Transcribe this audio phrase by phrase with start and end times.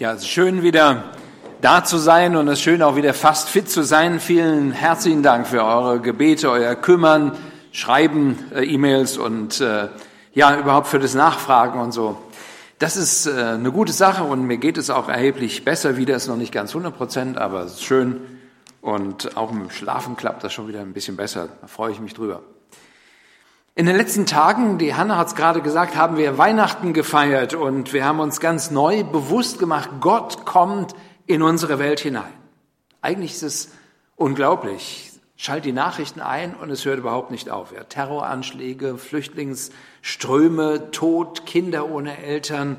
[0.00, 1.12] Ja, es ist schön wieder
[1.60, 4.18] da zu sein und es ist schön auch wieder fast fit zu sein.
[4.18, 7.32] Vielen herzlichen Dank für eure Gebete, euer Kümmern,
[7.70, 9.88] Schreiben, äh, E-Mails und äh,
[10.32, 12.16] ja, überhaupt für das Nachfragen und so.
[12.78, 16.16] Das ist äh, eine gute Sache und mir geht es auch erheblich besser wieder.
[16.16, 18.22] Ist noch nicht ganz 100 Prozent, aber es ist schön.
[18.80, 21.50] Und auch im Schlafen klappt das schon wieder ein bisschen besser.
[21.60, 22.40] Da freue ich mich drüber.
[23.80, 27.94] In den letzten Tagen, die Hanna hat es gerade gesagt, haben wir Weihnachten gefeiert und
[27.94, 30.94] wir haben uns ganz neu bewusst gemacht, Gott kommt
[31.24, 32.34] in unsere Welt hinein.
[33.00, 33.70] Eigentlich ist es
[34.16, 35.12] unglaublich.
[35.34, 37.72] Schalt die Nachrichten ein und es hört überhaupt nicht auf.
[37.72, 42.76] Ja, Terroranschläge, Flüchtlingsströme, Tod, Kinder ohne Eltern,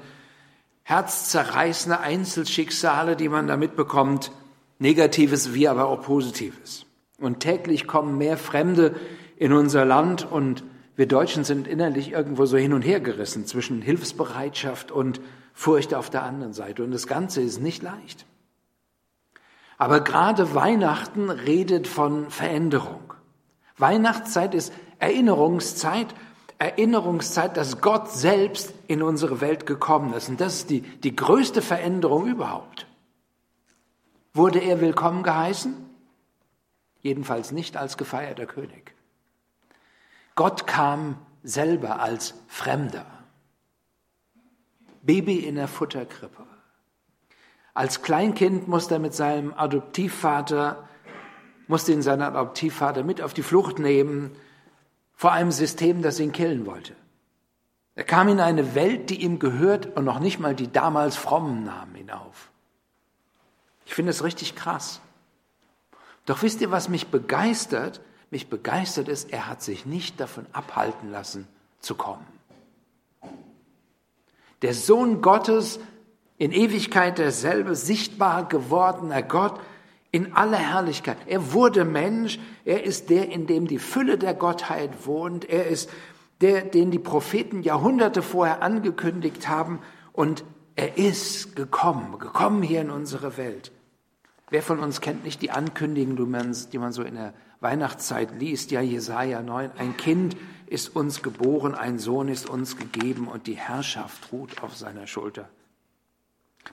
[0.83, 4.31] herzzerreißende Einzelschicksale, die man da mitbekommt,
[4.77, 6.85] Negatives wie aber auch Positives.
[7.19, 8.93] Und täglich kommen mehr Fremde
[9.35, 10.63] in unser Land und
[10.95, 15.21] wir Deutschen sind innerlich irgendwo so hin und her gerissen zwischen Hilfsbereitschaft und
[15.53, 16.83] Furcht auf der anderen Seite.
[16.83, 18.25] Und das Ganze ist nicht leicht.
[19.77, 23.13] Aber gerade Weihnachten redet von Veränderung.
[23.77, 26.07] Weihnachtszeit ist Erinnerungszeit,
[26.59, 30.29] Erinnerungszeit, dass Gott selbst in unsere Welt gekommen ist.
[30.29, 32.85] Und das ist die, die größte Veränderung überhaupt.
[34.33, 35.73] Wurde er willkommen geheißen?
[37.01, 38.93] Jedenfalls nicht als gefeierter König.
[40.41, 43.05] Gott kam selber als Fremder.
[45.03, 46.47] Baby in der Futterkrippe.
[47.75, 50.89] Als Kleinkind musste er mit seinem Adoptivvater,
[51.67, 54.31] musste ihn seinen Adoptivvater mit auf die Flucht nehmen
[55.13, 56.95] vor einem System, das ihn killen wollte.
[57.93, 61.65] Er kam in eine Welt, die ihm gehört und noch nicht mal die damals Frommen
[61.65, 62.49] nahmen ihn auf.
[63.85, 65.01] Ich finde es richtig krass.
[66.25, 68.01] Doch wisst ihr, was mich begeistert?
[68.31, 71.47] Mich begeistert ist, er hat sich nicht davon abhalten lassen
[71.79, 72.25] zu kommen.
[74.61, 75.79] Der Sohn Gottes,
[76.37, 79.59] in Ewigkeit derselbe, sichtbar gewordener Gott,
[80.11, 81.17] in aller Herrlichkeit.
[81.27, 85.89] Er wurde Mensch, er ist der, in dem die Fülle der Gottheit wohnt, er ist
[86.41, 89.79] der, den die Propheten Jahrhunderte vorher angekündigt haben
[90.13, 90.43] und
[90.75, 93.71] er ist gekommen, gekommen hier in unsere Welt.
[94.49, 98.81] Wer von uns kennt nicht die Ankündigung, die man so in der Weihnachtszeit liest, ja
[98.81, 100.35] Jesaja 9, ein Kind
[100.65, 105.47] ist uns geboren, ein Sohn ist uns gegeben und die Herrschaft ruht auf seiner Schulter.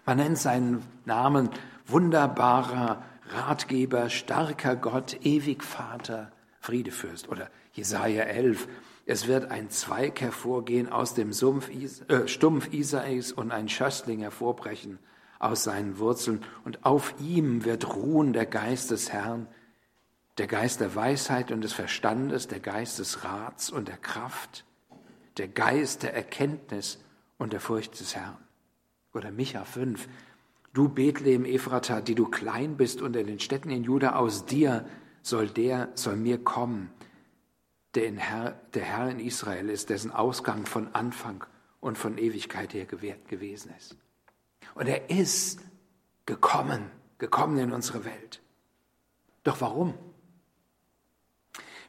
[0.06, 1.50] Man nennt seinen Namen
[1.87, 8.69] wunderbarer Ratgeber, starker Gott, ewig Vater, Friedefürst oder Jesaja 11.
[9.04, 14.98] Es wird ein Zweig hervorgehen aus dem Sumpf, äh, Stumpf Isais und ein Schössling hervorbrechen
[15.38, 19.47] aus seinen Wurzeln und auf ihm wird ruhen der Geist des Herrn,
[20.38, 24.65] der Geist der Weisheit und des Verstandes, der Geist des Rats und der Kraft,
[25.37, 27.03] der Geist der Erkenntnis
[27.38, 28.38] und der Furcht des Herrn.
[29.12, 30.09] Oder Micha 5.
[30.72, 34.87] Du Bethlehem Ephrata, die du klein bist unter den Städten in Juda, aus dir
[35.22, 36.91] soll der, soll mir kommen,
[37.94, 41.44] der, in Herr, der Herr in Israel ist, dessen Ausgang von Anfang
[41.81, 43.97] und von Ewigkeit her gewährt gewesen ist.
[44.75, 45.60] Und er ist
[46.27, 48.41] gekommen, gekommen in unsere Welt.
[49.43, 49.94] Doch warum?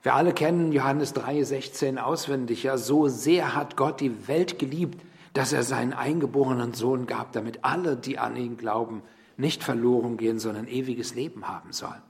[0.02, 2.64] Wir alle kennen Johannes 3,16 auswendig.
[2.64, 5.02] Ja, so sehr hat Gott die Welt geliebt,
[5.34, 9.02] dass er seinen eingeborenen Sohn gab, damit alle, die an ihn glauben,
[9.38, 12.02] nicht verloren gehen, sondern ewiges Leben haben sollen.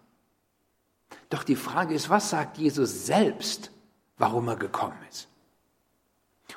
[1.30, 3.72] Doch die Frage ist, was sagt Jesus selbst,
[4.18, 5.28] warum er gekommen ist?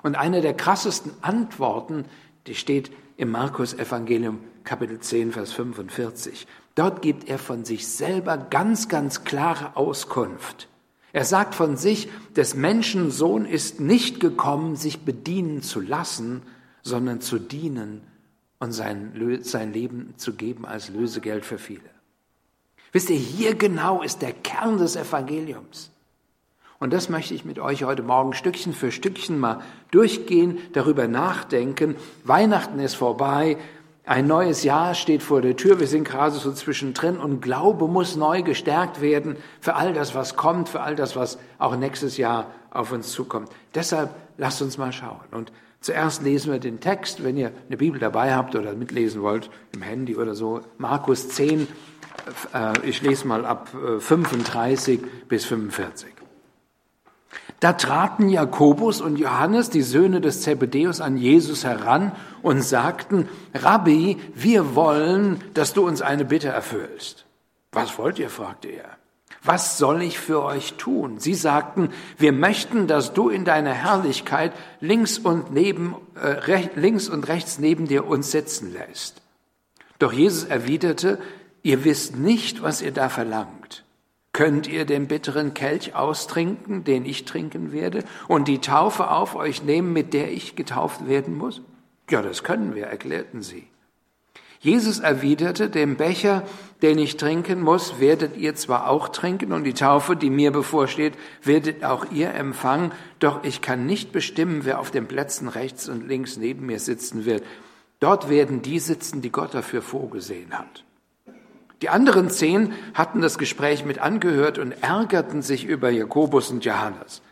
[0.03, 2.07] Und eine der krassesten Antworten,
[2.47, 6.47] die steht im Markus Evangelium Kapitel 10, Vers 45.
[6.75, 10.69] Dort gibt er von sich selber ganz, ganz klare Auskunft.
[11.13, 16.43] Er sagt von sich, des Menschen Sohn ist nicht gekommen, sich bedienen zu lassen,
[16.83, 18.03] sondern zu dienen
[18.59, 21.81] und sein, sein Leben zu geben als Lösegeld für viele.
[22.93, 25.91] Wisst ihr, hier genau ist der Kern des Evangeliums.
[26.79, 29.63] Und das möchte ich mit euch heute Morgen Stückchen für Stückchen mal
[29.93, 31.95] durchgehen, darüber nachdenken.
[32.25, 33.57] Weihnachten ist vorbei,
[34.05, 38.17] ein neues Jahr steht vor der Tür, wir sind gerade so zwischendrin und Glaube muss
[38.17, 42.51] neu gestärkt werden für all das, was kommt, für all das, was auch nächstes Jahr
[42.71, 43.49] auf uns zukommt.
[43.75, 45.21] Deshalb lasst uns mal schauen.
[45.31, 49.51] Und zuerst lesen wir den Text, wenn ihr eine Bibel dabei habt oder mitlesen wollt,
[49.73, 51.69] im Handy oder so, Markus 10,
[52.55, 53.69] äh, ich lese mal ab
[54.01, 56.12] 35 äh, bis 45.
[57.63, 62.11] Da traten Jakobus und Johannes, die Söhne des Zebedeus, an Jesus heran
[62.43, 67.25] und sagten, Rabbi, wir wollen, dass du uns eine Bitte erfüllst.
[67.71, 68.31] Was wollt ihr?
[68.31, 68.97] fragte er.
[69.45, 71.21] Was soll ich für euch tun?
[71.21, 77.29] Sie sagten, wir möchten, dass du in deiner Herrlichkeit links und, neben, äh, links und
[77.29, 79.23] rechts neben dir uns sitzen lässt.
[80.01, 81.21] Doch Jesus erwiderte,
[81.63, 83.85] ihr wisst nicht, was ihr da verlangt.
[84.33, 89.63] Könnt ihr den bitteren Kelch austrinken, den ich trinken werde, und die Taufe auf euch
[89.63, 91.61] nehmen, mit der ich getauft werden muss?
[92.09, 93.67] Ja, das können wir, erklärten sie.
[94.63, 96.45] Jesus erwiderte, dem Becher,
[96.83, 101.15] den ich trinken muss, werdet ihr zwar auch trinken und die Taufe, die mir bevorsteht,
[101.43, 106.07] werdet auch ihr empfangen, doch ich kann nicht bestimmen, wer auf den Plätzen rechts und
[106.07, 107.43] links neben mir sitzen wird.
[107.99, 110.85] Dort werden die sitzen, die Gott dafür vorgesehen hat.
[111.83, 117.23] Die anderen zehn hatten das Gespräch mit angehört und ärgerten sich über Jakobus und Johannes.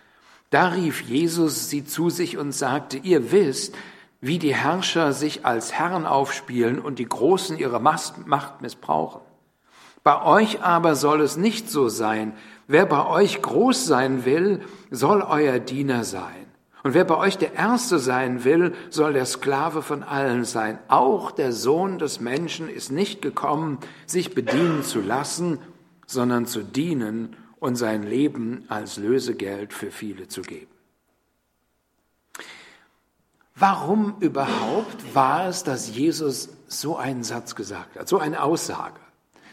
[0.50, 3.76] Da rief Jesus sie zu sich und sagte, ihr wisst,
[4.20, 9.20] wie die Herrscher sich als Herren aufspielen und die Großen ihre Macht missbrauchen.
[10.02, 12.32] Bei euch aber soll es nicht so sein.
[12.67, 16.50] Wer bei euch groß sein will, soll euer Diener sein.
[16.82, 20.78] Und wer bei euch der Erste sein will, soll der Sklave von allen sein.
[20.88, 25.58] Auch der Sohn des Menschen ist nicht gekommen, sich bedienen zu lassen,
[26.06, 30.70] sondern zu dienen und sein Leben als Lösegeld für viele zu geben.
[33.54, 39.00] Warum überhaupt war es, dass Jesus so einen Satz gesagt hat, so eine Aussage?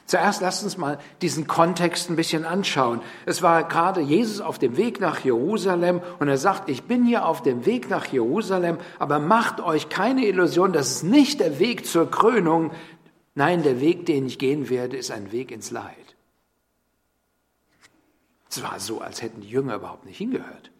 [0.07, 3.01] Zuerst lasst uns mal diesen Kontext ein bisschen anschauen.
[3.25, 7.25] Es war gerade Jesus auf dem Weg nach Jerusalem und er sagt, ich bin hier
[7.25, 11.85] auf dem Weg nach Jerusalem, aber macht euch keine Illusion, das ist nicht der Weg
[11.85, 12.71] zur Krönung.
[13.35, 16.15] Nein, der Weg, den ich gehen werde, ist ein Weg ins Leid.
[18.49, 20.71] Es war so, als hätten die Jünger überhaupt nicht hingehört.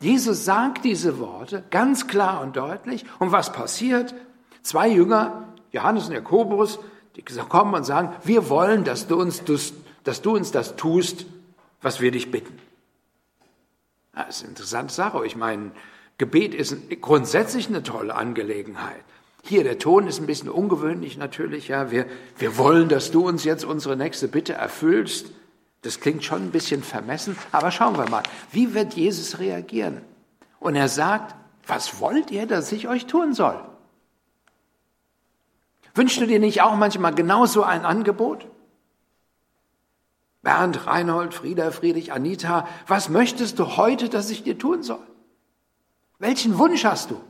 [0.00, 3.04] Jesus sagt diese Worte ganz klar und deutlich.
[3.18, 4.14] Und was passiert?
[4.62, 6.78] Zwei Jünger, Johannes und Jakobus,
[7.16, 9.42] die kommen und sagen, wir wollen, dass du uns,
[10.04, 11.26] dass du uns das tust,
[11.82, 12.58] was wir dich bitten.
[14.14, 15.26] Das ist eine interessante Sache.
[15.26, 15.72] Ich meine,
[16.18, 19.02] Gebet ist grundsätzlich eine tolle Angelegenheit.
[19.42, 21.68] Hier, der Ton ist ein bisschen ungewöhnlich natürlich.
[21.68, 25.30] Ja, wir, wir wollen, dass du uns jetzt unsere nächste Bitte erfüllst.
[25.82, 28.22] Das klingt schon ein bisschen vermessen, aber schauen wir mal,
[28.52, 30.02] wie wird Jesus reagieren?
[30.58, 31.34] Und er sagt,
[31.66, 33.58] was wollt ihr, dass ich euch tun soll?
[35.94, 38.46] Wünschst du dir nicht auch manchmal genauso ein Angebot?
[40.42, 45.06] Bernd, Reinhold, Frieda, Friedrich, Anita, was möchtest du heute, dass ich dir tun soll?
[46.18, 47.20] Welchen Wunsch hast du?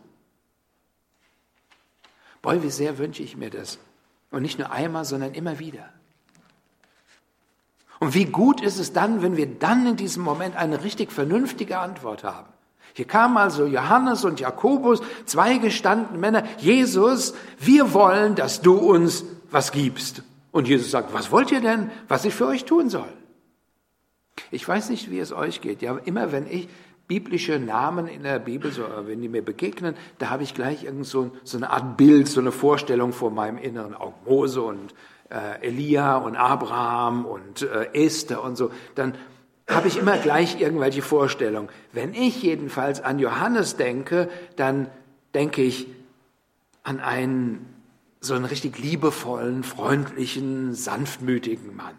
[2.42, 3.78] Boy, wie sehr wünsche ich mir das.
[4.30, 5.88] Und nicht nur einmal, sondern immer wieder.
[7.98, 11.78] Und wie gut ist es dann, wenn wir dann in diesem Moment eine richtig vernünftige
[11.78, 12.48] Antwort haben.
[12.94, 16.44] Hier kamen also Johannes und Jakobus, zwei gestandene Männer.
[16.58, 20.22] Jesus, wir wollen, dass du uns was gibst.
[20.52, 23.12] Und Jesus sagt, was wollt ihr denn, was ich für euch tun soll?
[24.50, 25.82] Ich weiß nicht, wie es euch geht.
[25.82, 26.68] Ja, immer wenn ich
[27.06, 31.06] biblische Namen in der Bibel, so, wenn die mir begegnen, da habe ich gleich irgend
[31.06, 34.14] so, so eine Art Bild, so eine Vorstellung vor meinem inneren Auge.
[34.24, 34.94] Mose und
[35.28, 39.14] äh, Elia und Abraham und äh, Esther und so, dann
[39.70, 41.68] habe ich immer gleich irgendwelche Vorstellungen.
[41.92, 44.88] Wenn ich jedenfalls an Johannes denke, dann
[45.34, 45.86] denke ich
[46.82, 47.66] an einen
[48.20, 51.94] so einen richtig liebevollen, freundlichen, sanftmütigen Mann.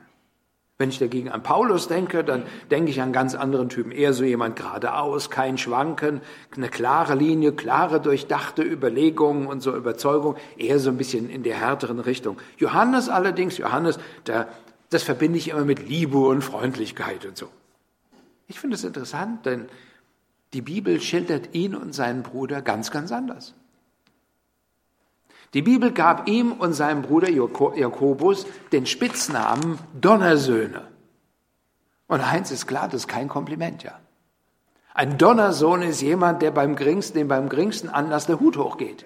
[0.78, 3.92] Wenn ich dagegen an Paulus denke, dann denke ich an ganz anderen Typen.
[3.92, 6.22] Eher so jemand geradeaus, kein Schwanken,
[6.56, 11.56] eine klare Linie, klare, durchdachte Überlegungen und so Überzeugung, eher so ein bisschen in der
[11.56, 12.38] härteren Richtung.
[12.58, 14.48] Johannes allerdings, Johannes, der,
[14.90, 17.48] das verbinde ich immer mit Liebe und Freundlichkeit und so.
[18.52, 19.70] Ich finde es interessant, denn
[20.52, 23.54] die Bibel schildert ihn und seinen Bruder ganz, ganz anders.
[25.54, 30.86] Die Bibel gab ihm und seinem Bruder Jakobus den Spitznamen Donnersöhne.
[32.08, 33.98] Und eins ist klar, das ist kein Kompliment, ja.
[34.94, 39.06] Ein Donnersohn ist jemand, der beim geringsten, dem beim geringsten Anlass der Hut hochgeht.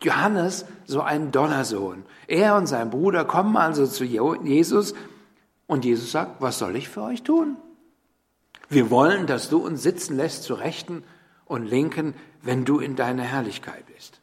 [0.00, 2.06] Johannes, so ein Donnersohn.
[2.26, 4.94] Er und sein Bruder kommen also zu Jesus
[5.66, 7.58] und Jesus sagt, was soll ich für euch tun?
[8.68, 11.04] Wir wollen, dass du uns sitzen lässt zu Rechten
[11.44, 14.20] und Linken, wenn du in deiner Herrlichkeit bist.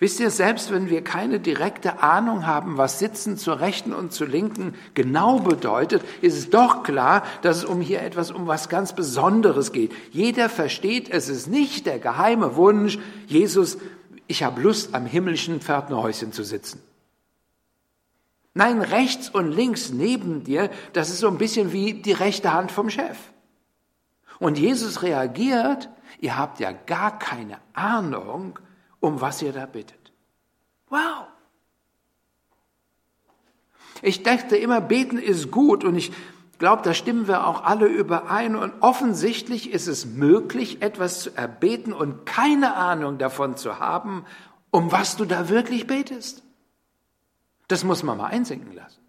[0.00, 4.26] Wisst ihr, selbst wenn wir keine direkte Ahnung haben, was Sitzen zur Rechten und zur
[4.26, 8.94] Linken genau bedeutet, ist es doch klar, dass es um hier etwas um was ganz
[8.94, 9.92] Besonderes geht.
[10.10, 13.78] Jeder versteht, es ist nicht der geheime Wunsch, Jesus,
[14.26, 16.82] ich habe Lust, am himmlischen Pförtnerhäuschen zu sitzen.
[18.54, 22.70] Nein, rechts und links neben dir, das ist so ein bisschen wie die rechte Hand
[22.70, 23.18] vom Chef.
[24.38, 25.88] Und Jesus reagiert,
[26.20, 28.58] ihr habt ja gar keine Ahnung,
[29.00, 30.12] um was ihr da bittet.
[30.88, 31.26] Wow!
[34.02, 36.12] Ich dachte immer, beten ist gut und ich
[36.58, 38.54] glaube, da stimmen wir auch alle überein.
[38.54, 44.24] Und offensichtlich ist es möglich, etwas zu erbeten und keine Ahnung davon zu haben
[44.74, 46.42] um was du da wirklich betest.
[47.68, 49.00] Das muss man mal einsinken lassen.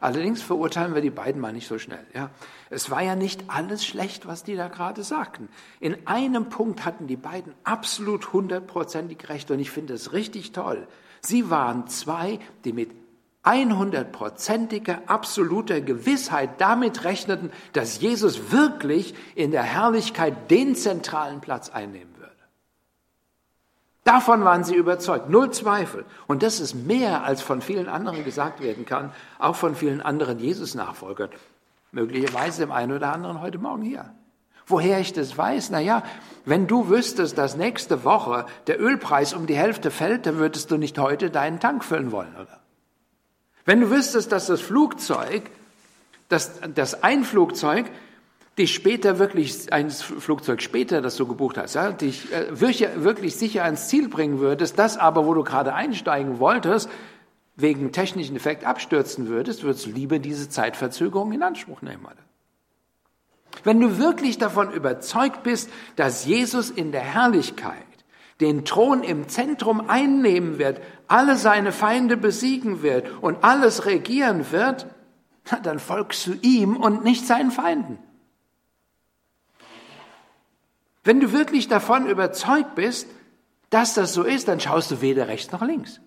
[0.00, 2.06] Allerdings verurteilen wir die beiden mal nicht so schnell.
[2.14, 2.30] Ja.
[2.68, 5.48] Es war ja nicht alles schlecht, was die da gerade sagten.
[5.80, 10.86] In einem Punkt hatten die beiden absolut hundertprozentig recht und ich finde es richtig toll.
[11.22, 12.90] Sie waren zwei, die mit
[13.42, 22.15] 100%iger, absoluter Gewissheit damit rechneten, dass Jesus wirklich in der Herrlichkeit den zentralen Platz einnehmen.
[24.06, 26.04] Davon waren sie überzeugt, null Zweifel.
[26.28, 30.38] Und das ist mehr, als von vielen anderen gesagt werden kann, auch von vielen anderen
[30.38, 31.30] Jesus-Nachfolgern.
[31.90, 34.14] Möglicherweise dem einen oder anderen heute Morgen hier.
[34.64, 35.70] Woher ich das weiß?
[35.70, 36.04] Na ja,
[36.44, 40.76] wenn du wüsstest, dass nächste Woche der Ölpreis um die Hälfte fällt, dann würdest du
[40.76, 42.60] nicht heute deinen Tank füllen wollen, oder?
[43.64, 45.50] Wenn du wüsstest, dass das Flugzeug,
[46.28, 47.86] dass das ein Flugzeug
[48.58, 53.64] dich später wirklich, ein Flugzeug später, das du gebucht hast, ja, dich äh, wirklich sicher
[53.64, 56.88] ans Ziel bringen würdest, das aber, wo du gerade einsteigen wolltest,
[57.56, 62.04] wegen technischen Effekt abstürzen würdest, würdest du lieber diese Zeitverzögerung in Anspruch nehmen.
[62.04, 62.14] Oder?
[63.64, 67.82] Wenn du wirklich davon überzeugt bist, dass Jesus in der Herrlichkeit
[68.40, 74.86] den Thron im Zentrum einnehmen wird, alle seine Feinde besiegen wird und alles regieren wird,
[75.62, 77.98] dann folgst du ihm und nicht seinen Feinden.
[81.06, 83.06] Wenn du wirklich davon überzeugt bist,
[83.70, 86.00] dass das so ist, dann schaust du weder rechts noch links.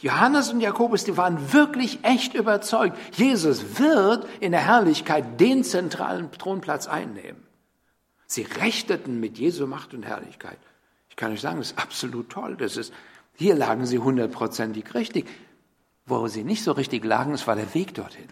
[0.00, 2.96] Johannes und Jakobus, die waren wirklich echt überzeugt.
[3.12, 7.46] Jesus wird in der Herrlichkeit den zentralen Thronplatz einnehmen.
[8.26, 10.58] Sie rechteten mit Jesu Macht und Herrlichkeit.
[11.10, 12.56] Ich kann euch sagen, das ist absolut toll.
[12.56, 12.90] Das ist,
[13.34, 15.26] hier lagen sie hundertprozentig richtig.
[16.06, 18.28] Wo sie nicht so richtig lagen, es war der Weg dorthin.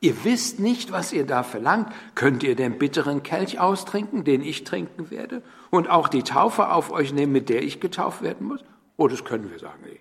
[0.00, 1.92] Ihr wisst nicht, was ihr da verlangt.
[2.14, 5.42] Könnt ihr den bitteren Kelch austrinken, den ich trinken werde?
[5.70, 8.64] Und auch die Taufe auf euch nehmen, mit der ich getauft werden muss?
[8.96, 9.82] Oh, das können wir sagen.
[9.84, 10.00] Nee.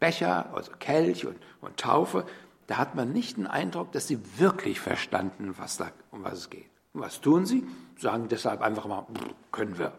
[0.00, 2.26] Becher, also Kelch und, und Taufe,
[2.66, 6.50] da hat man nicht den Eindruck, dass sie wirklich verstanden, was da, um was es
[6.50, 6.68] geht.
[6.92, 7.64] Was tun sie?
[7.98, 9.06] Sagen deshalb einfach mal,
[9.52, 9.98] können wir.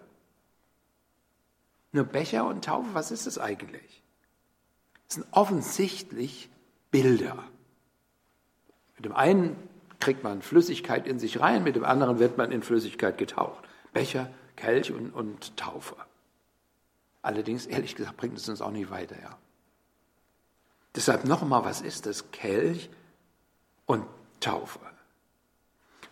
[1.92, 4.04] Nur Becher und Taufe, was ist das eigentlich?
[5.08, 6.50] Das sind offensichtlich
[6.92, 7.44] Bilder.
[8.98, 9.56] Mit dem einen
[10.00, 13.64] kriegt man Flüssigkeit in sich rein, mit dem anderen wird man in Flüssigkeit getaucht.
[13.94, 15.96] Becher, Kelch und, und Taufe.
[17.22, 19.16] Allerdings, ehrlich gesagt, bringt es uns auch nicht weiter.
[19.22, 19.38] Ja.
[20.96, 22.32] Deshalb nochmal, was ist das?
[22.32, 22.90] Kelch
[23.86, 24.06] und
[24.40, 24.80] Taufe.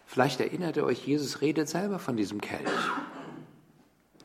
[0.05, 2.69] Vielleicht erinnert ihr euch, Jesus redet selber von diesem Kelch.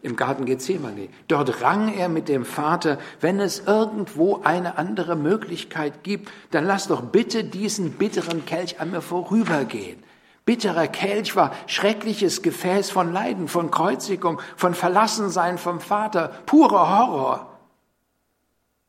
[0.02, 1.08] Im Garten Gethsemane.
[1.28, 6.88] Dort rang er mit dem Vater, wenn es irgendwo eine andere Möglichkeit gibt, dann lass
[6.88, 10.02] doch bitte diesen bitteren Kelch an mir vorübergehen.
[10.46, 17.58] Bitterer Kelch war schreckliches Gefäß von Leiden, von Kreuzigung, von Verlassensein vom Vater, purer Horror.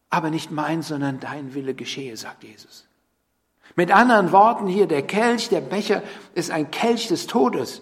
[0.09, 2.87] Aber nicht mein, sondern dein Wille geschehe, sagt Jesus.
[3.75, 6.03] Mit anderen Worten hier, der Kelch, der Becher
[6.35, 7.81] ist ein Kelch des Todes.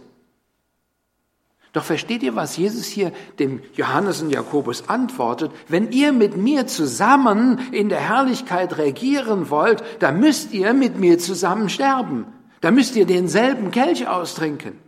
[1.71, 5.51] Doch versteht ihr, was Jesus hier dem Johannes und Jakobus antwortet?
[5.67, 11.19] Wenn ihr mit mir zusammen in der Herrlichkeit regieren wollt, dann müsst ihr mit mir
[11.19, 12.25] zusammen sterben.
[12.61, 14.79] Da müsst ihr denselben Kelch austrinken.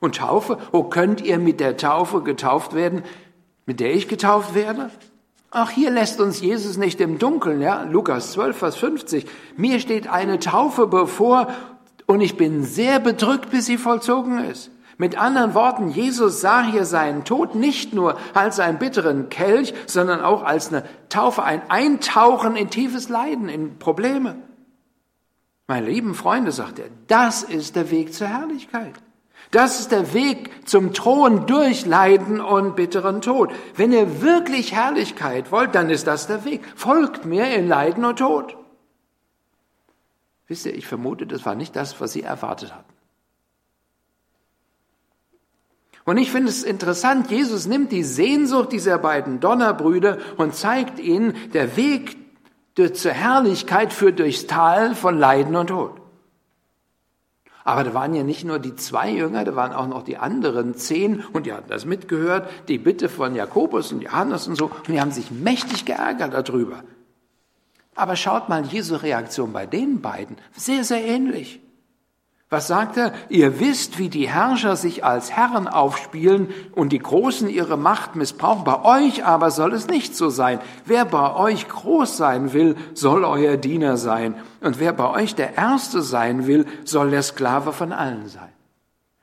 [0.00, 3.04] Und Taufe, oh, könnt ihr mit der Taufe getauft werden,
[3.64, 4.90] mit der ich getauft werde?
[5.50, 7.84] Ach, hier lässt uns Jesus nicht im Dunkeln, ja?
[7.84, 9.26] Lukas 12, Vers 50.
[9.56, 11.46] Mir steht eine Taufe bevor
[12.06, 14.72] und ich bin sehr bedrückt, bis sie vollzogen ist.
[14.96, 20.20] Mit anderen Worten, Jesus sah hier seinen Tod nicht nur als einen bitteren Kelch, sondern
[20.20, 24.36] auch als eine Taufe, ein Eintauchen in tiefes Leiden, in Probleme.
[25.66, 28.94] Meine lieben Freunde, sagt er, das ist der Weg zur Herrlichkeit.
[29.50, 33.52] Das ist der Weg zum Thron durch Leiden und bitteren Tod.
[33.76, 36.62] Wenn ihr wirklich Herrlichkeit wollt, dann ist das der Weg.
[36.76, 38.56] Folgt mir in Leiden und Tod.
[40.46, 42.93] Wisst ihr, ich vermute, das war nicht das, was sie erwartet hatten.
[46.04, 51.34] Und ich finde es interessant, Jesus nimmt die Sehnsucht dieser beiden Donnerbrüder und zeigt ihnen,
[51.52, 52.16] der Weg
[52.92, 56.00] zur Herrlichkeit führt durchs Tal von Leiden und Tod.
[57.66, 60.74] Aber da waren ja nicht nur die zwei Jünger, da waren auch noch die anderen
[60.74, 64.88] zehn und die hatten das mitgehört, die Bitte von Jakobus und Johannes und so, und
[64.88, 66.84] die haben sich mächtig geärgert darüber.
[67.94, 71.63] Aber schaut mal Jesu Reaktion bei den beiden, sehr, sehr ähnlich.
[72.54, 73.12] Was sagt er?
[73.30, 78.62] Ihr wisst, wie die Herrscher sich als Herren aufspielen und die Großen ihre Macht missbrauchen.
[78.62, 80.60] Bei euch aber soll es nicht so sein.
[80.84, 84.36] Wer bei euch groß sein will, soll euer Diener sein.
[84.60, 88.52] Und wer bei euch der Erste sein will, soll der Sklave von allen sein.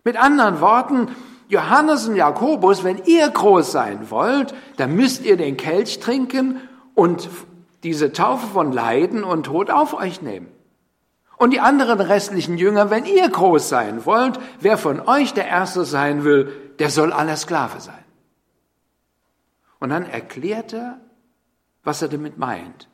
[0.03, 1.07] Mit anderen Worten,
[1.47, 6.57] Johannes und Jakobus, wenn ihr groß sein wollt, dann müsst ihr den Kelch trinken
[6.95, 7.29] und
[7.83, 10.47] diese Taufe von Leiden und Tod auf euch nehmen.
[11.41, 15.85] Und die anderen restlichen Jünger, wenn ihr groß sein wollt, wer von euch der Erste
[15.85, 18.03] sein will, der soll aller Sklave sein.
[19.79, 21.01] Und dann erklärt er,
[21.83, 22.89] was er damit meint.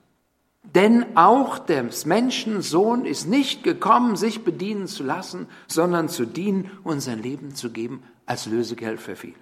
[0.63, 7.01] Denn auch des Menschensohn ist nicht gekommen, sich bedienen zu lassen, sondern zu dienen und
[7.01, 9.35] sein Leben zu geben als Lösegeld für viele.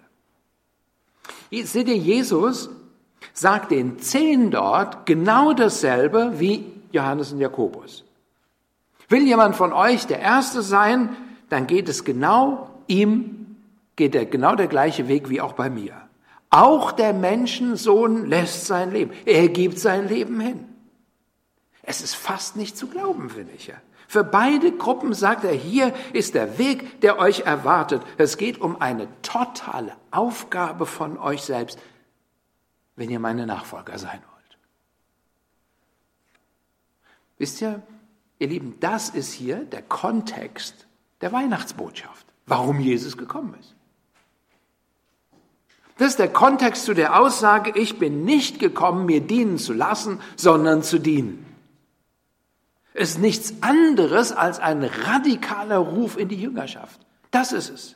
[1.52, 2.72] Seht ihr, Jesus
[3.34, 8.05] sagt den Zehn dort genau dasselbe wie Johannes und Jakobus.
[9.10, 11.16] Will jemand von euch der Erste sein,
[11.50, 13.58] dann geht es genau ihm,
[13.96, 15.94] geht er genau der gleiche Weg wie auch bei mir.
[16.50, 19.12] Auch der Menschensohn lässt sein Leben.
[19.26, 20.66] Er gibt sein Leben hin.
[21.84, 23.76] Es ist fast nicht zu glauben, finde ich ja.
[24.08, 28.02] Für beide Gruppen sagt er, hier ist der Weg, der euch erwartet.
[28.18, 31.80] Es geht um eine totale Aufgabe von euch selbst,
[32.96, 34.58] wenn ihr meine Nachfolger sein wollt.
[37.38, 37.82] Wisst ihr,
[38.40, 40.88] ihr Lieben, das ist hier der Kontext
[41.22, 43.76] der Weihnachtsbotschaft, warum Jesus gekommen ist.
[45.98, 50.20] Das ist der Kontext zu der Aussage, ich bin nicht gekommen, mir dienen zu lassen,
[50.36, 51.46] sondern zu dienen
[52.96, 57.00] ist nichts anderes als ein radikaler Ruf in die Jüngerschaft.
[57.30, 57.96] Das ist es.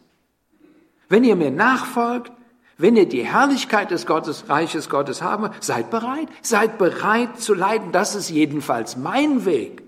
[1.08, 2.32] Wenn ihr mir nachfolgt,
[2.78, 7.92] wenn ihr die Herrlichkeit des Gottes, Reiches Gottes haben, seid bereit, seid bereit zu leiden.
[7.92, 9.84] Das ist jedenfalls mein Weg.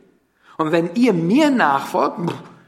[0.62, 2.20] Und wenn ihr mir nachfolgt,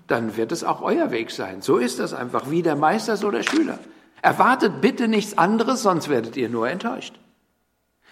[0.08, 1.62] dann wird es auch euer Weg sein.
[1.62, 3.78] So ist das einfach, wie der Meister, so der Schüler.
[4.24, 7.20] Erwartet bitte nichts anderes, sonst werdet ihr nur enttäuscht.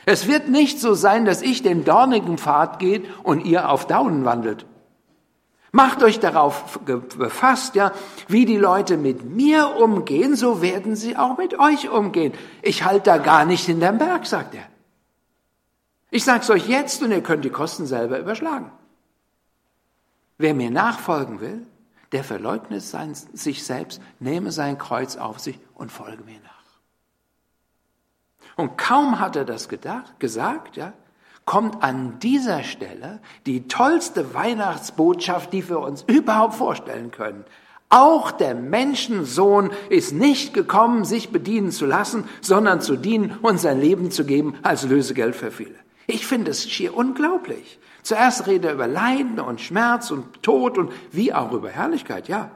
[0.05, 4.23] Es wird nicht so sein, dass ich den dornigen Pfad geht und ihr auf Daunen
[4.23, 4.67] wandelt.
[5.71, 6.79] Macht euch darauf
[7.17, 7.91] befasst, ja,
[8.27, 12.33] wie die Leute mit mir umgehen, so werden sie auch mit euch umgehen.
[12.61, 14.65] Ich halte da gar nicht hinterm Berg, sagt er.
[16.11, 18.69] Ich sag's euch jetzt und ihr könnt die Kosten selber überschlagen.
[20.41, 21.67] Wer mir nachfolgen will,
[22.13, 26.51] der verleugnet sein, sich selbst, nehme sein Kreuz auf sich und folge mir nach.
[28.55, 30.93] Und kaum hat er das gedacht, gesagt, ja,
[31.45, 37.45] kommt an dieser Stelle die tollste Weihnachtsbotschaft, die wir uns überhaupt vorstellen können.
[37.89, 43.79] Auch der Menschensohn ist nicht gekommen, sich bedienen zu lassen, sondern zu dienen und sein
[43.79, 45.75] Leben zu geben als Lösegeld für viele.
[46.07, 47.77] Ich finde es schier unglaublich.
[48.03, 52.51] Zuerst redet er über Leiden und Schmerz und Tod und wie auch über Herrlichkeit, ja.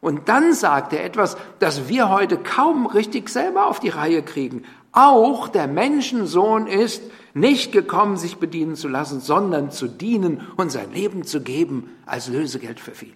[0.00, 4.64] Und dann sagt er etwas, das wir heute kaum richtig selber auf die Reihe kriegen.
[4.92, 7.02] Auch der Menschensohn ist
[7.34, 12.28] nicht gekommen, sich bedienen zu lassen, sondern zu dienen und sein Leben zu geben als
[12.28, 13.12] Lösegeld für viele.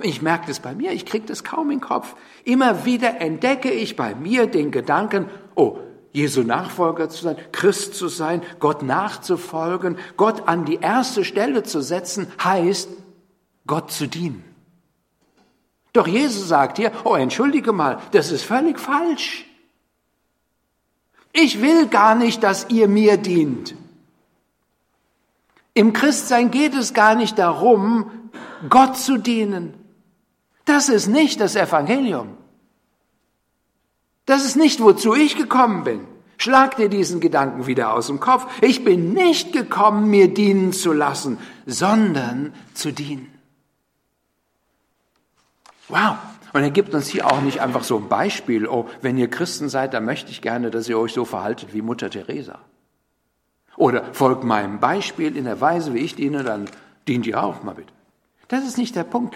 [0.00, 2.16] Ich merke das bei mir, ich kriege das kaum in den Kopf.
[2.44, 5.78] Immer wieder entdecke ich bei mir den Gedanken, oh,
[6.14, 11.82] Jesu Nachfolger zu sein, Christ zu sein, Gott nachzufolgen, Gott an die erste Stelle zu
[11.82, 12.88] setzen, heißt,
[13.66, 14.44] Gott zu dienen.
[15.92, 19.44] Doch Jesus sagt hier, oh, entschuldige mal, das ist völlig falsch.
[21.32, 23.74] Ich will gar nicht, dass ihr mir dient.
[25.74, 28.30] Im Christsein geht es gar nicht darum,
[28.68, 29.74] Gott zu dienen.
[30.64, 32.36] Das ist nicht das Evangelium.
[34.26, 36.06] Das ist nicht, wozu ich gekommen bin.
[36.36, 38.46] Schlag dir diesen Gedanken wieder aus dem Kopf.
[38.60, 43.32] Ich bin nicht gekommen, mir dienen zu lassen, sondern zu dienen.
[45.88, 46.16] Wow,
[46.54, 49.68] und er gibt uns hier auch nicht einfach so ein Beispiel, oh, wenn ihr Christen
[49.68, 52.60] seid, dann möchte ich gerne, dass ihr euch so verhaltet wie Mutter Teresa.
[53.76, 56.70] Oder folgt meinem Beispiel in der Weise, wie ich diene, dann
[57.08, 57.92] dient ihr auch mal bitte.
[58.46, 59.34] Das ist nicht der Punkt.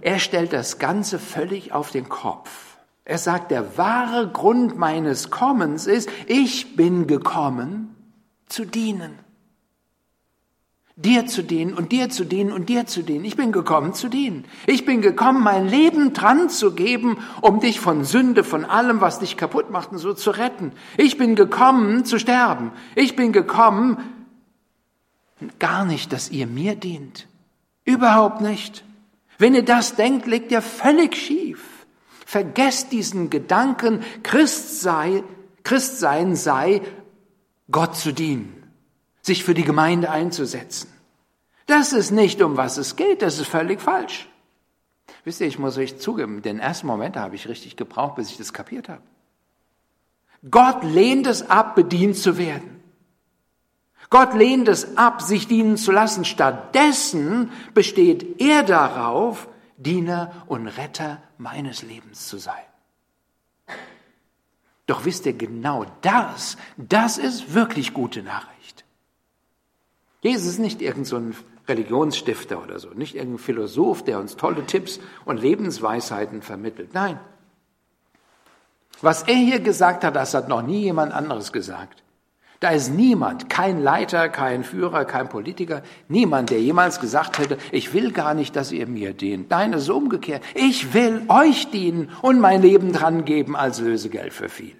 [0.00, 2.69] Er stellt das Ganze völlig auf den Kopf.
[3.10, 7.96] Er sagt, der wahre Grund meines Kommens ist, ich bin gekommen
[8.46, 9.18] zu dienen
[11.02, 13.24] dir zu dienen und dir zu dienen und dir zu dienen.
[13.24, 14.44] Ich bin gekommen zu dienen.
[14.66, 19.18] Ich bin gekommen, mein Leben dran zu geben, um dich von Sünde, von allem, was
[19.18, 20.72] dich kaputt macht und so zu retten.
[20.98, 22.72] Ich bin gekommen zu sterben.
[22.96, 23.96] Ich bin gekommen,
[25.58, 27.28] gar nicht, dass ihr mir dient.
[27.84, 28.84] Überhaupt nicht.
[29.38, 31.69] Wenn ihr das denkt, liegt ihr völlig schief.
[32.30, 35.24] Vergesst diesen Gedanken, Christ sei,
[35.64, 36.80] Christsein sei,
[37.72, 38.72] Gott zu dienen
[39.20, 40.88] sich für die Gemeinde einzusetzen.
[41.66, 44.28] Das ist nicht, um was es geht, das ist völlig falsch.
[45.24, 48.36] Wisst ihr, ich muss euch zugeben, den ersten Moment habe ich richtig gebraucht, bis ich
[48.36, 49.02] das kapiert habe.
[50.48, 52.80] Gott lehnt es ab, bedient zu werden.
[54.08, 56.24] Gott lehnt es ab, sich dienen zu lassen.
[56.24, 62.54] Stattdessen besteht er darauf, Diener und Retter meines Lebens zu sein.
[64.86, 68.84] Doch wisst ihr genau das, das ist wirklich gute Nachricht.
[70.20, 71.20] Jesus ist nicht irgend so
[71.68, 76.92] Religionsstifter oder so, nicht irgendein Philosoph, der uns tolle Tipps und Lebensweisheiten vermittelt.
[76.92, 77.18] Nein.
[79.00, 82.02] Was er hier gesagt hat, das hat noch nie jemand anderes gesagt.
[82.60, 87.94] Da ist niemand, kein Leiter, kein Führer, kein Politiker, niemand, der jemals gesagt hätte, ich
[87.94, 89.48] will gar nicht, dass ihr mir dient.
[89.48, 90.42] Nein, es ist umgekehrt.
[90.54, 94.76] Ich will euch dienen und mein Leben dran geben als Lösegeld für viele.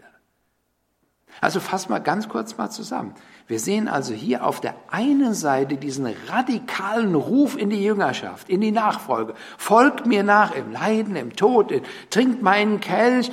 [1.40, 3.14] Also fass mal ganz kurz mal zusammen.
[3.46, 8.60] Wir sehen also hier auf der einen Seite diesen radikalen Ruf in die Jüngerschaft, in
[8.60, 9.32] die Nachfolge.
[9.56, 11.72] Folgt mir nach im Leiden, im Tod,
[12.10, 13.32] trinkt meinen Kelch,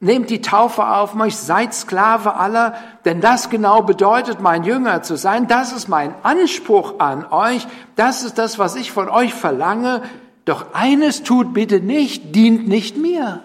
[0.00, 5.16] Nehmt die Taufe auf euch, seid Sklave aller, denn das genau bedeutet, mein Jünger zu
[5.16, 5.46] sein.
[5.46, 7.66] Das ist mein Anspruch an euch.
[7.96, 10.02] Das ist das, was ich von euch verlange.
[10.44, 13.42] Doch eines tut bitte nicht, dient nicht mir.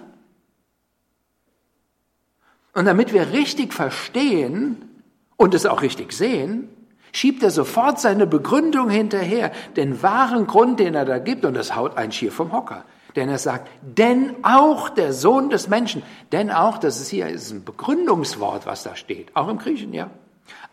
[2.73, 5.03] Und damit wir richtig verstehen
[5.37, 6.69] und es auch richtig sehen,
[7.11, 11.75] schiebt er sofort seine Begründung hinterher, den wahren Grund, den er da gibt, und das
[11.75, 12.85] haut ein Schier vom Hocker.
[13.15, 17.51] Denn er sagt, denn auch der Sohn des Menschen, denn auch, das ist hier ist
[17.51, 20.09] ein Begründungswort, was da steht, auch im Griechen, ja.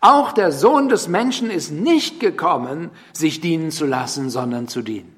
[0.00, 5.14] Auch der Sohn des Menschen ist nicht gekommen, sich dienen zu lassen, sondern zu dienen.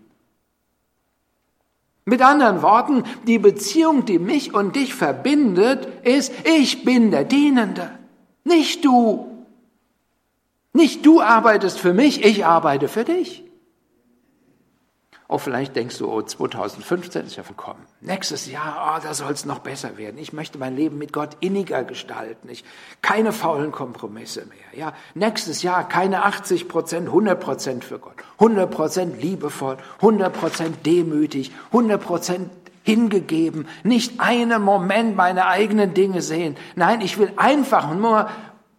[2.04, 7.90] Mit anderen Worten, die Beziehung, die mich und dich verbindet, ist, ich bin der Dienende,
[8.44, 9.26] nicht du.
[10.72, 13.44] Nicht du arbeitest für mich, ich arbeite für dich.
[15.30, 17.82] Oh, vielleicht denkst du, oh, 2015 ist ja verkommen.
[18.00, 20.16] Nächstes Jahr, oh, da soll es noch besser werden.
[20.16, 22.48] Ich möchte mein Leben mit Gott inniger gestalten.
[22.48, 22.64] Ich,
[23.02, 24.56] keine faulen Kompromisse mehr.
[24.74, 28.14] Ja, nächstes Jahr keine 80 Prozent, 100 Prozent für Gott.
[28.38, 32.50] 100 Prozent liebevoll, 100 Prozent demütig, 100 Prozent
[32.82, 33.68] hingegeben.
[33.82, 36.56] Nicht einen Moment meine eigenen Dinge sehen.
[36.74, 38.30] Nein, ich will einfach nur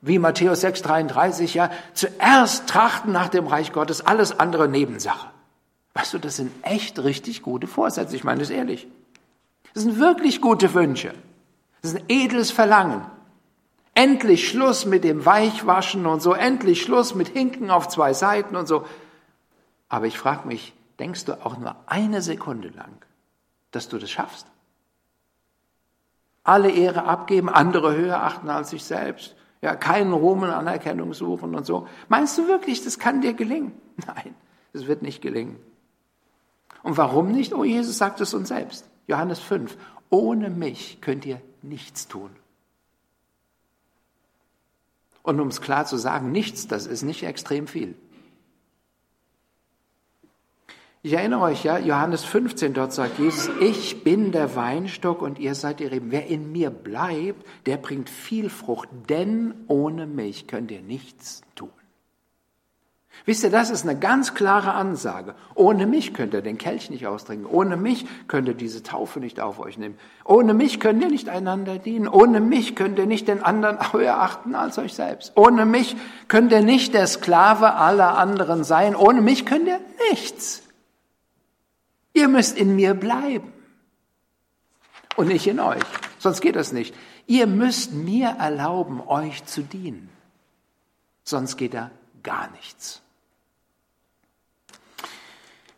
[0.02, 5.28] wie Matthäus 6,33, ja, zuerst trachten nach dem Reich Gottes, alles andere Nebensache.
[5.94, 8.16] Weißt du, das sind echt richtig gute Vorsätze.
[8.16, 8.88] Ich meine das ehrlich.
[9.74, 11.14] Das sind wirklich gute Wünsche.
[11.82, 13.06] Das ist ein edles Verlangen.
[13.94, 18.68] Endlich Schluss mit dem Weichwaschen und so, endlich Schluss mit Hinken auf zwei Seiten und
[18.68, 18.86] so.
[19.90, 22.94] Aber ich frage mich, denkst du auch nur eine Sekunde lang,
[23.72, 24.48] dass du das schaffst?
[26.44, 29.36] Alle Ehre abgeben, andere höher achten als sich selbst.
[29.62, 31.88] Ja, keinen Ruhm und Anerkennung suchen und so.
[32.08, 33.74] Meinst du wirklich, das kann dir gelingen?
[34.08, 34.34] Nein,
[34.72, 35.58] es wird nicht gelingen.
[36.84, 37.54] Und warum nicht?
[37.54, 38.90] Oh, Jesus sagt es uns selbst.
[39.08, 39.78] Johannes 5.
[40.10, 42.32] Ohne mich könnt ihr nichts tun.
[45.22, 47.96] Und um es klar zu sagen, nichts, das ist nicht extrem viel.
[51.02, 55.56] Ich erinnere euch, ja, Johannes 15, dort sagt Jesus, ich bin der Weinstock und ihr
[55.56, 56.12] seid die Reben.
[56.12, 61.70] Wer in mir bleibt, der bringt viel Frucht, denn ohne mich könnt ihr nichts tun.
[63.26, 65.36] Wisst ihr, das ist eine ganz klare Ansage.
[65.54, 67.46] Ohne mich könnt ihr den Kelch nicht austrinken.
[67.46, 69.98] Ohne mich könnt ihr diese Taufe nicht auf euch nehmen.
[70.26, 72.08] Ohne mich könnt ihr nicht einander dienen.
[72.08, 75.34] Ohne mich könnt ihr nicht den anderen höher achten als euch selbst.
[75.36, 75.96] Ohne mich
[76.28, 78.96] könnt ihr nicht der Sklave aller anderen sein.
[78.96, 79.80] Ohne mich könnt ihr
[80.12, 80.64] nichts.
[82.14, 83.54] Ihr müsst in mir bleiben.
[85.16, 85.84] Und nicht in euch.
[86.18, 86.96] Sonst geht das nicht.
[87.28, 90.10] Ihr müsst mir erlauben, euch zu dienen.
[91.24, 91.92] Sonst geht da
[92.24, 93.02] gar nichts.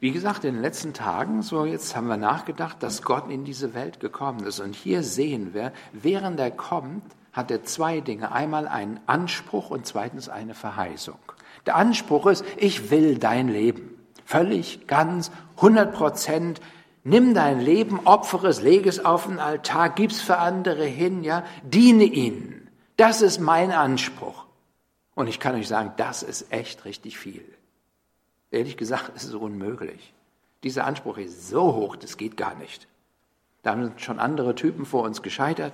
[0.02, 3.76] Wie gesagt, in den letzten Tagen, so jetzt haben wir nachgedacht, dass Gott in diese
[3.76, 4.60] Welt gekommen ist.
[4.60, 8.32] Und hier sehen wir, während er kommt, hat er zwei Dinge.
[8.32, 11.20] Einmal einen Anspruch und zweitens eine Verheißung.
[11.68, 13.96] Der Anspruch ist, ich will dein Leben.
[14.26, 16.62] Völlig, ganz, 100 Prozent.
[17.04, 21.44] Nimm dein Leben, opfere es, lege es auf den Altar, gib's für andere hin, ja,
[21.62, 22.72] diene ihnen.
[22.98, 24.46] Das ist mein Anspruch.
[25.14, 27.46] Und ich kann euch sagen, das ist echt richtig viel.
[28.52, 30.14] Ehrlich gesagt, es ist unmöglich.
[30.64, 32.88] Dieser Anspruch ist so hoch, das geht gar nicht.
[33.64, 35.74] Da haben schon andere Typen vor uns gescheitert.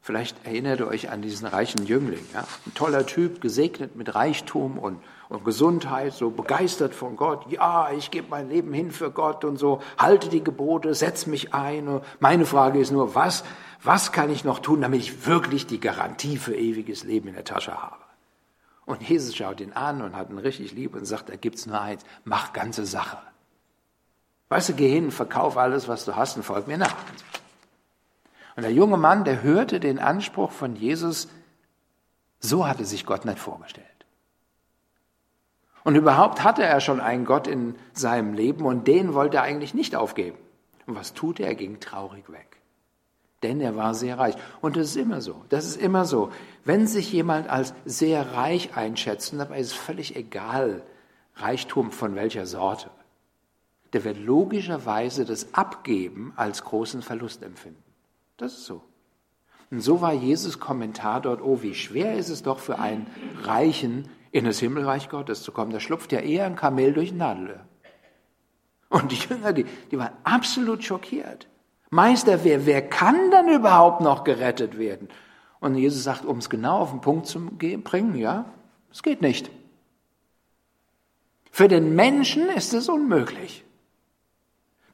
[0.00, 2.24] Vielleicht erinnert ihr euch an diesen reichen Jüngling.
[2.34, 2.44] Ja?
[2.66, 7.50] Ein toller Typ, gesegnet mit Reichtum und, und Gesundheit, so begeistert von Gott.
[7.50, 11.54] Ja, ich gebe mein Leben hin für Gott und so, halte die Gebote, setz mich
[11.54, 11.88] ein.
[11.88, 13.44] Und meine Frage ist nur, was,
[13.82, 17.44] was kann ich noch tun, damit ich wirklich die Garantie für ewiges Leben in der
[17.44, 17.96] Tasche habe?
[18.84, 21.80] Und Jesus schaut ihn an und hat ihn richtig lieb und sagt, da gibt's nur
[21.80, 23.18] eins, mach ganze Sache.
[24.48, 26.96] Weißt du, geh hin, verkauf alles, was du hast und folg mir nach.
[28.56, 31.28] Und der junge Mann, der hörte den Anspruch von Jesus,
[32.38, 33.86] so hatte sich Gott nicht vorgestellt.
[35.84, 39.74] Und überhaupt hatte er schon einen Gott in seinem Leben und den wollte er eigentlich
[39.74, 40.38] nicht aufgeben.
[40.86, 41.48] Und was tut er?
[41.48, 42.61] Er ging traurig weg.
[43.42, 44.34] Denn er war sehr reich.
[44.60, 45.44] Und das ist immer so.
[45.48, 46.30] Das ist immer so.
[46.64, 50.82] Wenn sich jemand als sehr reich einschätzt, und dabei ist es völlig egal,
[51.36, 52.90] Reichtum von welcher Sorte,
[53.92, 57.82] der wird logischerweise das Abgeben als großen Verlust empfinden.
[58.36, 58.82] Das ist so.
[59.70, 63.06] Und so war Jesus Kommentar dort, oh, wie schwer ist es doch für einen
[63.42, 65.72] Reichen, in das Himmelreich Gottes zu kommen.
[65.72, 67.66] Da schlupft ja eher ein Kamel durch ein Nadelöhr.
[68.88, 71.48] Und die Jünger, die, die waren absolut schockiert.
[71.92, 75.10] Meister, wer, wer kann dann überhaupt noch gerettet werden?
[75.60, 78.46] Und Jesus sagt, um es genau auf den Punkt zu bringen, ja,
[78.90, 79.50] es geht nicht.
[81.50, 83.62] Für den Menschen ist es unmöglich.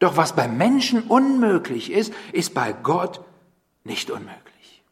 [0.00, 3.20] Doch was bei Menschen unmöglich ist, ist bei Gott
[3.84, 4.82] nicht unmöglich.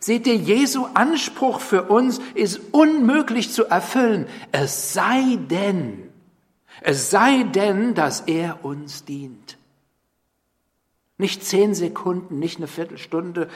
[0.00, 6.10] Seht ihr, Jesu Anspruch für uns ist unmöglich zu erfüllen, es sei denn,
[6.80, 9.58] es sei denn, dass er uns dient.
[11.22, 13.48] Nicht zehn Sekunden, nicht eine Viertelstunde,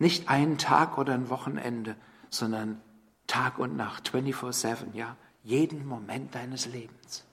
[0.00, 1.94] nicht einen Tag oder ein Wochenende,
[2.30, 2.80] sondern
[3.28, 7.24] Tag und Nacht, 24-7, ja, jeden Moment deines Lebens.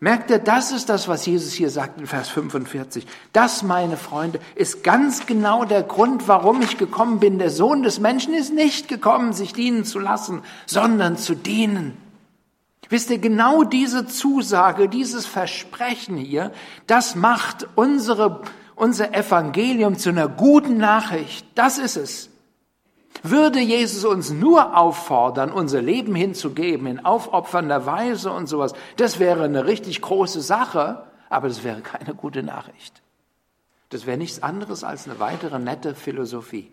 [0.00, 3.06] Merkt ihr, das ist das, was Jesus hier sagt in Vers 45.
[3.34, 7.38] Das, meine Freunde, ist ganz genau der Grund, warum ich gekommen bin.
[7.38, 11.98] Der Sohn des Menschen ist nicht gekommen, sich dienen zu lassen, sondern zu dienen.
[12.88, 16.52] Wisst ihr, genau diese Zusage, dieses Versprechen hier,
[16.86, 18.42] das macht unsere,
[18.76, 21.46] unser Evangelium zu einer guten Nachricht.
[21.54, 22.30] Das ist es.
[23.22, 29.44] Würde Jesus uns nur auffordern, unser Leben hinzugeben in aufopfernder Weise und sowas, das wäre
[29.44, 33.02] eine richtig große Sache, aber das wäre keine gute Nachricht.
[33.88, 36.70] Das wäre nichts anderes als eine weitere nette Philosophie.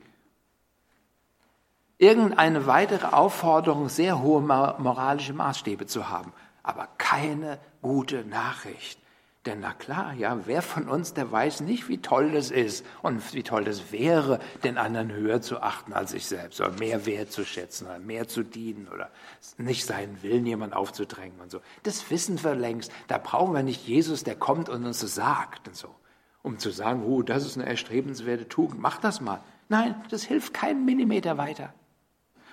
[2.04, 9.00] Irgendeine weitere Aufforderung, sehr hohe moralische Maßstäbe zu haben, aber keine gute Nachricht.
[9.46, 13.34] Denn na klar, ja, wer von uns, der weiß nicht, wie toll das ist und
[13.34, 17.88] wie toll das wäre, den anderen höher zu achten als sich selbst oder mehr wertzuschätzen
[17.88, 19.10] oder mehr zu dienen oder
[19.56, 21.62] nicht seinen Willen jemand aufzudrängen und so.
[21.84, 22.92] Das wissen wir längst.
[23.08, 25.96] Da brauchen wir nicht Jesus, der kommt und uns das sagt und so,
[26.42, 29.40] um zu sagen, oh, das ist eine erstrebenswerte Tugend, mach das mal.
[29.70, 31.74] Nein, das hilft keinen Millimeter weiter.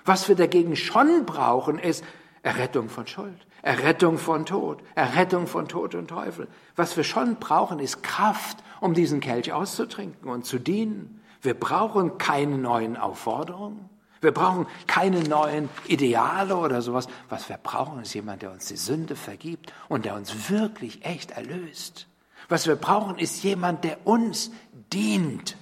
[0.05, 2.03] Was wir dagegen schon brauchen, ist
[2.43, 6.47] Errettung von Schuld, Errettung von Tod, Errettung von Tod und Teufel.
[6.75, 11.21] Was wir schon brauchen, ist Kraft, um diesen Kelch auszutrinken und zu dienen.
[11.41, 13.89] Wir brauchen keine neuen Aufforderungen.
[14.21, 17.07] Wir brauchen keine neuen Ideale oder sowas.
[17.29, 21.31] Was wir brauchen, ist jemand, der uns die Sünde vergibt und der uns wirklich echt
[21.31, 22.07] erlöst.
[22.47, 24.51] Was wir brauchen, ist jemand, der uns
[24.93, 25.57] dient.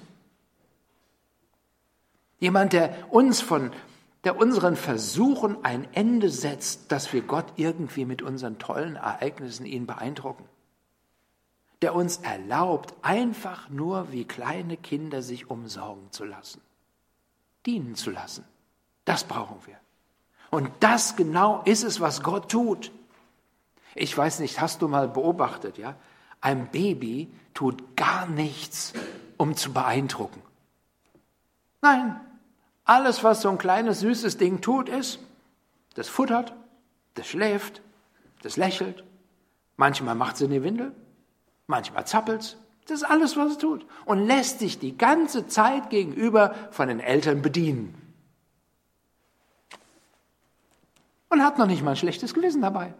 [2.39, 3.71] Jemand, der uns von,
[4.23, 9.87] der unseren Versuchen ein Ende setzt, dass wir Gott irgendwie mit unseren tollen Ereignissen ihn
[9.87, 10.43] beeindrucken.
[11.81, 16.61] Der uns erlaubt, einfach nur wie kleine Kinder sich umsorgen zu lassen,
[17.65, 18.43] dienen zu lassen.
[19.05, 19.77] Das brauchen wir.
[20.51, 22.91] Und das genau ist es, was Gott tut.
[23.95, 25.95] Ich weiß nicht, hast du mal beobachtet, ja?
[26.41, 28.93] Ein Baby tut gar nichts,
[29.37, 30.41] um zu beeindrucken.
[31.81, 32.19] Nein,
[32.89, 35.19] alles, was so ein kleines, süßes Ding tut, ist,
[35.93, 36.53] das futtert,
[37.13, 37.81] das schläft,
[38.41, 39.03] das lächelt.
[39.77, 40.93] Manchmal macht sie eine Windel,
[41.67, 43.85] manchmal zappelt Das ist alles, was es tut.
[44.05, 47.95] Und lässt sich die ganze Zeit gegenüber von den Eltern bedienen.
[51.29, 52.95] Und hat noch nicht mal ein schlechtes Gewissen dabei.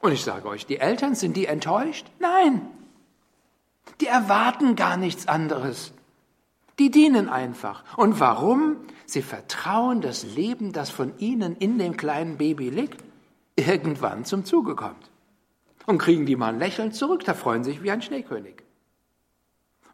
[0.00, 2.06] Und ich sage euch, die Eltern, sind die enttäuscht?
[2.18, 2.66] Nein.
[4.00, 5.92] Die erwarten gar nichts anderes.
[6.78, 7.82] Die dienen einfach.
[7.96, 8.76] Und warum?
[9.06, 13.02] Sie vertrauen das Leben, das von ihnen in dem kleinen Baby liegt,
[13.56, 15.10] irgendwann zum Zuge kommt.
[15.86, 18.62] Und kriegen die mal ein Lächeln zurück, da freuen sich wie ein Schneekönig.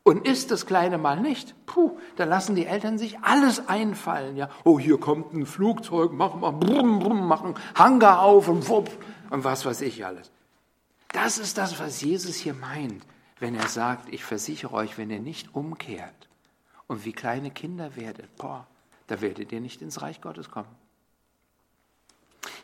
[0.03, 4.51] Und ist das Kleine mal nicht, puh, da lassen die Eltern sich alles einfallen, ja.
[4.65, 8.91] Oh, hier kommt ein Flugzeug, machen wir brumm, brumm, machen Hangar auf und wupp
[9.31, 10.31] und was weiß ich alles.
[11.13, 13.07] Das ist das, was Jesus hier meint,
[13.39, 16.29] wenn er sagt, ich versichere euch, wenn ihr nicht umkehrt,
[16.87, 18.67] und wie kleine Kinder werdet, boah,
[19.07, 20.69] da werdet ihr nicht ins Reich Gottes kommen.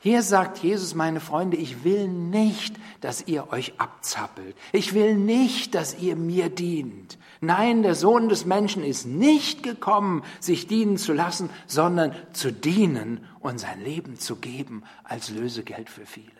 [0.02, 4.56] Hier sagt Jesus, meine Freunde, ich will nicht, dass ihr euch abzappelt.
[4.72, 7.18] Ich will nicht, dass ihr mir dient.
[7.42, 13.26] Nein, der Sohn des Menschen ist nicht gekommen, sich dienen zu lassen, sondern zu dienen
[13.40, 16.30] und sein Leben zu geben als Lösegeld für viele.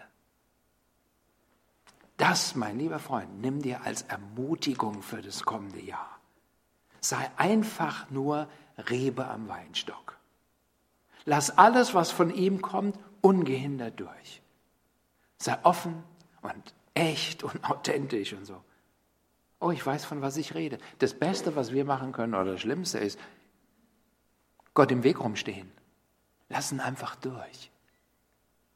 [2.16, 6.19] Das, mein lieber Freund, nimm dir als Ermutigung für das kommende Jahr
[7.00, 8.48] sei einfach nur
[8.88, 10.18] Rebe am Weinstock.
[11.24, 14.42] Lass alles, was von ihm kommt, ungehindert durch.
[15.38, 16.02] Sei offen
[16.42, 18.62] und echt und authentisch und so.
[19.60, 20.78] Oh, ich weiß, von was ich rede.
[20.98, 23.18] Das Beste, was wir machen können, oder das Schlimmste ist,
[24.72, 25.70] Gott im Weg rumstehen.
[26.48, 27.70] Lassen einfach durch.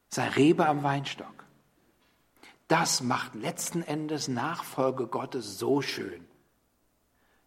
[0.09, 1.45] Sei Rebe am Weinstock.
[2.67, 6.25] Das macht letzten Endes Nachfolge Gottes so schön.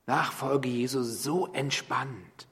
[0.09, 2.49] Nachfolge Jesu so entspannt.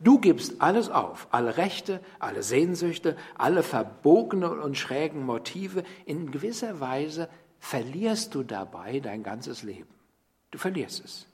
[0.00, 5.84] Du gibst alles auf, alle Rechte, alle Sehnsüchte, alle verbogenen und schrägen Motive.
[6.06, 9.92] In gewisser Weise verlierst du dabei dein ganzes Leben.
[10.50, 11.26] Du verlierst es.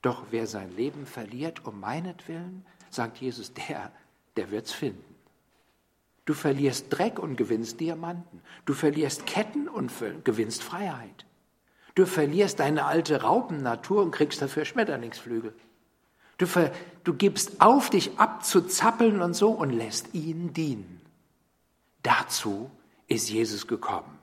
[0.00, 3.92] Doch wer sein Leben verliert um meinetwillen, sagt Jesus, der,
[4.36, 5.14] der wird's finden.
[6.24, 8.40] Du verlierst Dreck und gewinnst Diamanten.
[8.64, 9.92] Du verlierst Ketten und
[10.24, 11.26] gewinnst Freiheit.
[11.94, 15.54] Du verlierst deine alte Raupennatur und kriegst dafür Schmetterlingsflügel.
[16.38, 16.72] Du, ver,
[17.04, 21.00] du gibst auf, dich abzuzappeln und so und lässt ihn dienen.
[22.02, 22.70] Dazu
[23.08, 24.18] ist Jesus gekommen.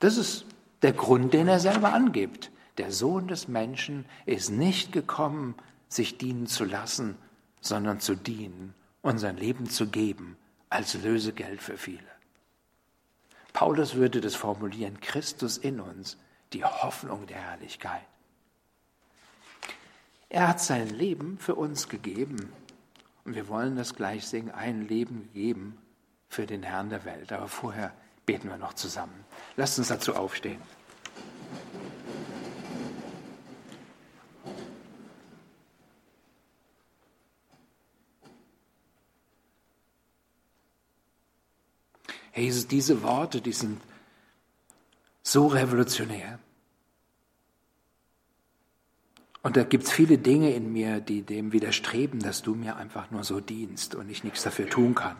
[0.00, 0.46] Das ist
[0.82, 2.50] der Grund, den er selber angibt.
[2.78, 5.54] Der Sohn des Menschen ist nicht gekommen,
[5.88, 7.16] sich dienen zu lassen,
[7.60, 10.36] sondern zu dienen und sein Leben zu geben
[10.70, 12.00] als Lösegeld für viele.
[13.52, 16.16] Paulus würde das formulieren, Christus in uns,
[16.52, 18.02] die Hoffnung der Herrlichkeit.
[20.30, 22.52] Er hat sein Leben für uns gegeben.
[23.24, 25.78] Und wir wollen das gleich singen, ein Leben gegeben
[26.28, 27.32] für den Herrn der Welt.
[27.32, 27.92] Aber vorher
[28.26, 29.24] beten wir noch zusammen.
[29.56, 30.60] Lasst uns dazu aufstehen.
[42.32, 43.80] Herr Jesus, diese Worte, die sind
[45.32, 46.38] so revolutionär.
[49.42, 53.10] Und da gibt es viele Dinge in mir, die dem widerstreben, dass du mir einfach
[53.10, 55.16] nur so dienst und ich nichts dafür tun kann.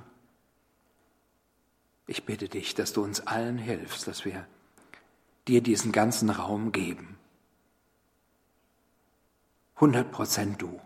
[2.07, 4.47] Ich bitte dich, dass du uns allen hilfst, dass wir
[5.47, 7.19] dir diesen ganzen Raum geben.
[9.77, 10.81] 100 Prozent du.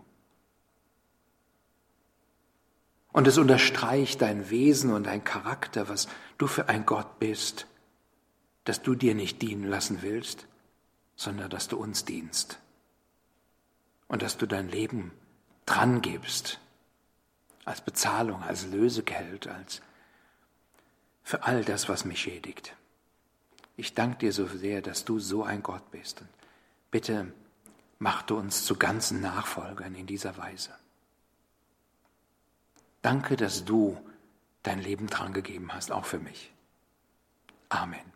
[3.13, 6.07] Und es unterstreicht dein Wesen und dein Charakter, was
[6.37, 7.67] du für ein Gott bist,
[8.63, 10.47] dass du dir nicht dienen lassen willst,
[11.15, 12.59] sondern dass du uns dienst
[14.07, 15.11] und dass du dein Leben
[15.65, 16.59] dran gibst,
[17.65, 19.81] als Bezahlung, als Lösegeld, als
[21.23, 22.75] für all das, was mich schädigt.
[23.77, 26.21] Ich danke dir so sehr, dass du so ein Gott bist.
[26.21, 26.29] Und
[26.91, 27.33] bitte
[27.99, 30.71] mach du uns zu ganzen Nachfolgern in dieser Weise.
[33.01, 33.97] Danke, dass du
[34.61, 36.53] dein Leben dran gegeben hast, auch für mich.
[37.69, 38.12] Amen.